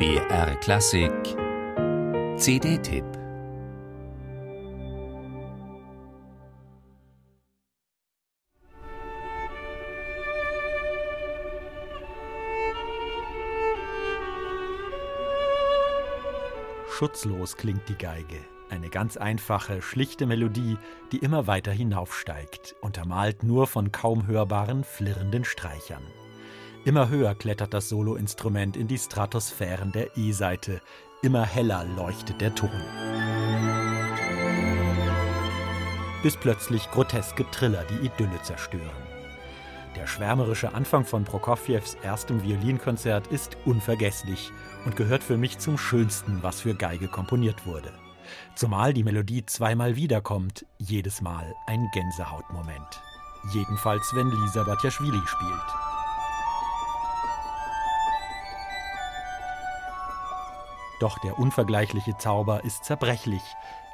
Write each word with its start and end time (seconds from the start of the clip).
BR 0.00 0.56
Klassik 0.60 1.12
CD-Tipp 2.38 3.04
Schutzlos 16.88 17.58
klingt 17.58 17.86
die 17.90 17.94
Geige. 17.94 18.24
Eine 18.70 18.88
ganz 18.88 19.18
einfache, 19.18 19.82
schlichte 19.82 20.24
Melodie, 20.24 20.78
die 21.12 21.18
immer 21.18 21.46
weiter 21.46 21.72
hinaufsteigt, 21.72 22.74
untermalt 22.80 23.42
nur 23.42 23.66
von 23.66 23.92
kaum 23.92 24.26
hörbaren, 24.26 24.82
flirrenden 24.82 25.44
Streichern. 25.44 26.02
Immer 26.84 27.10
höher 27.10 27.34
klettert 27.34 27.74
das 27.74 27.90
Soloinstrument 27.90 28.74
in 28.74 28.88
die 28.88 28.96
Stratosphären 28.96 29.92
der 29.92 30.16
E-Seite, 30.16 30.80
immer 31.20 31.44
heller 31.44 31.84
leuchtet 31.84 32.40
der 32.40 32.54
Ton. 32.54 32.70
Bis 36.22 36.38
plötzlich 36.38 36.90
groteske 36.90 37.44
Triller 37.50 37.84
die 37.84 38.06
Idylle 38.06 38.40
zerstören. 38.42 39.10
Der 39.94 40.06
schwärmerische 40.06 40.72
Anfang 40.72 41.04
von 41.04 41.24
Prokofjews 41.24 41.96
erstem 42.02 42.42
Violinkonzert 42.42 43.26
ist 43.26 43.58
unvergesslich 43.66 44.50
und 44.86 44.96
gehört 44.96 45.22
für 45.22 45.36
mich 45.36 45.58
zum 45.58 45.76
Schönsten, 45.76 46.42
was 46.42 46.62
für 46.62 46.74
Geige 46.74 47.08
komponiert 47.08 47.66
wurde. 47.66 47.92
Zumal 48.54 48.94
die 48.94 49.04
Melodie 49.04 49.44
zweimal 49.44 49.96
wiederkommt, 49.96 50.64
jedes 50.78 51.20
Mal 51.20 51.54
ein 51.66 51.88
Gänsehautmoment. 51.92 53.02
Jedenfalls, 53.52 54.14
wenn 54.14 54.30
Lisa 54.30 54.62
Batjaschwili 54.62 55.20
spielt. 55.26 55.89
Doch 61.00 61.18
der 61.18 61.38
unvergleichliche 61.38 62.16
Zauber 62.18 62.62
ist 62.64 62.84
zerbrechlich, 62.84 63.42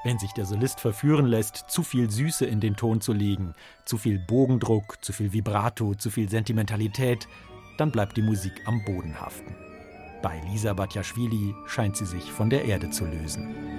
wenn 0.04 0.18
sich 0.18 0.32
der 0.32 0.44
Solist 0.44 0.80
verführen 0.80 1.26
lässt, 1.26 1.64
zu 1.68 1.82
viel 1.82 2.10
Süße 2.10 2.44
in 2.44 2.60
den 2.60 2.76
Ton 2.76 3.00
zu 3.00 3.12
legen, 3.12 3.54
zu 3.84 3.96
viel 3.96 4.18
Bogendruck, 4.18 5.02
zu 5.02 5.12
viel 5.12 5.32
Vibrato, 5.32 5.94
zu 5.94 6.10
viel 6.10 6.28
Sentimentalität, 6.28 7.26
dann 7.78 7.90
bleibt 7.90 8.16
die 8.16 8.22
Musik 8.22 8.52
am 8.66 8.84
Boden 8.84 9.20
haften. 9.20 9.54
Bei 10.22 10.40
Lisa 10.50 10.72
Batjaschwili 10.72 11.54
scheint 11.66 11.96
sie 11.96 12.06
sich 12.06 12.30
von 12.30 12.50
der 12.50 12.64
Erde 12.64 12.90
zu 12.90 13.04
lösen. 13.04 13.75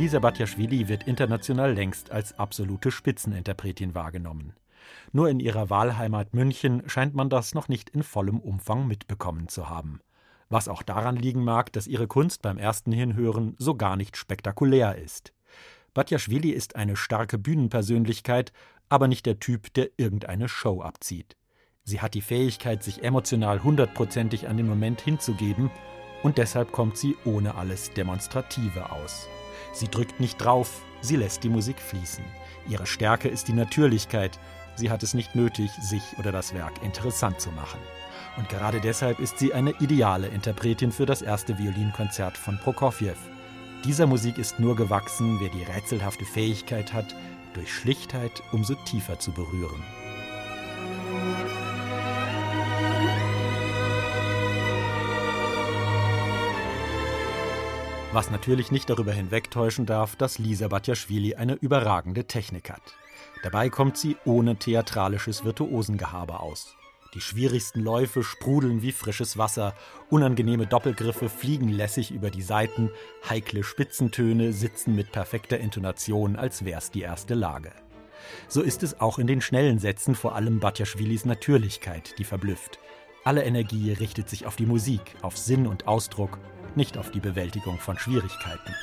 Lisa 0.00 0.18
Batjaschwili 0.18 0.88
wird 0.88 1.06
international 1.06 1.74
längst 1.74 2.10
als 2.10 2.38
absolute 2.38 2.90
Spitzeninterpretin 2.90 3.94
wahrgenommen. 3.94 4.54
Nur 5.12 5.28
in 5.28 5.40
ihrer 5.40 5.68
Wahlheimat 5.68 6.32
München 6.32 6.82
scheint 6.88 7.14
man 7.14 7.28
das 7.28 7.52
noch 7.52 7.68
nicht 7.68 7.90
in 7.90 8.02
vollem 8.02 8.40
Umfang 8.40 8.86
mitbekommen 8.86 9.48
zu 9.48 9.68
haben. 9.68 10.00
Was 10.48 10.68
auch 10.68 10.82
daran 10.82 11.16
liegen 11.16 11.44
mag, 11.44 11.70
dass 11.74 11.86
ihre 11.86 12.06
Kunst 12.06 12.40
beim 12.40 12.56
ersten 12.56 12.92
Hinhören 12.92 13.56
so 13.58 13.74
gar 13.74 13.96
nicht 13.96 14.16
spektakulär 14.16 14.96
ist. 14.96 15.34
Batjaschwili 15.92 16.48
ist 16.48 16.76
eine 16.76 16.96
starke 16.96 17.36
Bühnenpersönlichkeit, 17.36 18.54
aber 18.88 19.06
nicht 19.06 19.26
der 19.26 19.38
Typ, 19.38 19.74
der 19.74 19.90
irgendeine 19.98 20.48
Show 20.48 20.80
abzieht. 20.80 21.36
Sie 21.84 22.00
hat 22.00 22.14
die 22.14 22.22
Fähigkeit, 22.22 22.82
sich 22.82 23.04
emotional 23.04 23.62
hundertprozentig 23.62 24.48
an 24.48 24.56
den 24.56 24.66
Moment 24.66 25.02
hinzugeben, 25.02 25.70
und 26.22 26.38
deshalb 26.38 26.72
kommt 26.72 26.96
sie 26.96 27.16
ohne 27.26 27.54
alles 27.56 27.92
Demonstrative 27.92 28.92
aus. 28.92 29.28
Sie 29.72 29.88
drückt 29.88 30.20
nicht 30.20 30.38
drauf, 30.38 30.82
sie 31.00 31.16
lässt 31.16 31.44
die 31.44 31.48
Musik 31.48 31.80
fließen. 31.80 32.24
Ihre 32.68 32.86
Stärke 32.86 33.28
ist 33.28 33.48
die 33.48 33.52
Natürlichkeit. 33.52 34.38
Sie 34.76 34.90
hat 34.90 35.02
es 35.02 35.14
nicht 35.14 35.34
nötig, 35.34 35.70
sich 35.80 36.02
oder 36.18 36.32
das 36.32 36.54
Werk 36.54 36.82
interessant 36.82 37.40
zu 37.40 37.50
machen. 37.50 37.80
Und 38.36 38.48
gerade 38.48 38.80
deshalb 38.80 39.18
ist 39.18 39.38
sie 39.38 39.52
eine 39.52 39.72
ideale 39.80 40.28
Interpretin 40.28 40.92
für 40.92 41.06
das 41.06 41.22
erste 41.22 41.58
Violinkonzert 41.58 42.36
von 42.36 42.58
Prokofjew. 42.58 43.16
Dieser 43.84 44.06
Musik 44.06 44.38
ist 44.38 44.60
nur 44.60 44.76
gewachsen, 44.76 45.38
wer 45.40 45.48
die 45.48 45.62
rätselhafte 45.62 46.24
Fähigkeit 46.24 46.92
hat, 46.92 47.14
durch 47.54 47.72
Schlichtheit 47.72 48.42
umso 48.52 48.74
tiefer 48.74 49.18
zu 49.18 49.32
berühren. 49.32 49.82
Was 58.12 58.28
natürlich 58.28 58.72
nicht 58.72 58.90
darüber 58.90 59.12
hinwegtäuschen 59.12 59.86
darf, 59.86 60.16
dass 60.16 60.40
Lisa 60.40 60.66
Batjaschwili 60.66 61.36
eine 61.36 61.54
überragende 61.54 62.24
Technik 62.24 62.68
hat. 62.68 62.82
Dabei 63.44 63.68
kommt 63.68 63.96
sie 63.96 64.16
ohne 64.24 64.56
theatralisches 64.56 65.44
Virtuosengehabe 65.44 66.40
aus. 66.40 66.74
Die 67.14 67.20
schwierigsten 67.20 67.80
Läufe 67.80 68.24
sprudeln 68.24 68.82
wie 68.82 68.90
frisches 68.90 69.38
Wasser, 69.38 69.74
unangenehme 70.10 70.66
Doppelgriffe 70.66 71.28
fliegen 71.28 71.68
lässig 71.68 72.10
über 72.10 72.30
die 72.30 72.42
Saiten, 72.42 72.90
heikle 73.28 73.62
Spitzentöne 73.62 74.52
sitzen 74.52 74.96
mit 74.96 75.12
perfekter 75.12 75.58
Intonation, 75.58 76.34
als 76.34 76.64
wär's 76.64 76.90
die 76.90 77.02
erste 77.02 77.34
Lage. 77.34 77.70
So 78.48 78.60
ist 78.60 78.82
es 78.82 79.00
auch 79.00 79.20
in 79.20 79.28
den 79.28 79.40
schnellen 79.40 79.78
Sätzen 79.78 80.16
vor 80.16 80.34
allem 80.34 80.58
Batjaschwilis 80.58 81.26
Natürlichkeit, 81.26 82.18
die 82.18 82.24
verblüfft. 82.24 82.80
Alle 83.22 83.44
Energie 83.44 83.92
richtet 83.92 84.28
sich 84.28 84.46
auf 84.46 84.56
die 84.56 84.66
Musik, 84.66 85.14
auf 85.22 85.38
Sinn 85.38 85.68
und 85.68 85.86
Ausdruck 85.86 86.38
nicht 86.76 86.96
auf 86.98 87.10
die 87.10 87.20
Bewältigung 87.20 87.78
von 87.78 87.98
Schwierigkeiten. 87.98 88.74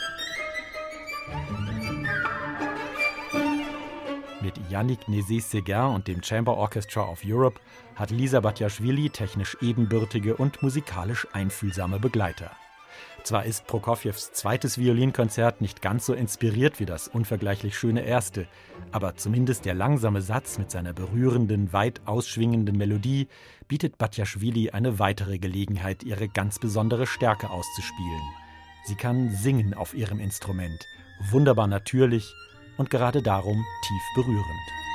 Mit 4.41 4.53
Yannick 4.69 5.07
Nézet-Séguin 5.07 5.95
und 5.95 6.07
dem 6.07 6.23
Chamber 6.23 6.55
Orchestra 6.55 7.01
of 7.01 7.21
Europe 7.25 7.59
hat 7.95 8.11
Lisa 8.11 8.39
Batjaschwili 8.39 9.09
technisch 9.09 9.57
ebenbürtige 9.61 10.37
und 10.37 10.61
musikalisch 10.61 11.27
einfühlsame 11.33 11.99
Begleiter. 11.99 12.51
Zwar 13.23 13.45
ist 13.45 13.67
Prokofjews 13.67 14.31
zweites 14.31 14.77
Violinkonzert 14.77 15.59
nicht 15.61 15.81
ganz 15.81 16.05
so 16.05 16.13
inspiriert 16.13 16.79
wie 16.79 16.85
das 16.85 17.07
unvergleichlich 17.07 17.77
schöne 17.77 18.01
erste, 18.01 18.47
aber 18.91 19.15
zumindest 19.15 19.65
der 19.65 19.73
langsame 19.73 20.21
Satz 20.21 20.57
mit 20.57 20.71
seiner 20.71 20.93
berührenden, 20.93 21.73
weit 21.73 22.01
ausschwingenden 22.05 22.77
Melodie 22.77 23.27
bietet 23.67 23.97
Batjaschwili 23.97 24.69
eine 24.69 24.99
weitere 24.99 25.39
Gelegenheit, 25.39 26.03
ihre 26.03 26.29
ganz 26.29 26.59
besondere 26.59 27.05
Stärke 27.05 27.49
auszuspielen. 27.49 28.21
Sie 28.85 28.95
kann 28.95 29.31
singen 29.31 29.73
auf 29.73 29.93
ihrem 29.93 30.19
Instrument, 30.19 30.87
wunderbar 31.31 31.67
natürlich 31.67 32.33
und 32.77 32.89
gerade 32.89 33.21
darum 33.21 33.65
tief 33.85 34.03
berührend. 34.15 34.86